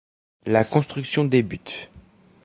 [0.47, 1.91] La construction débute.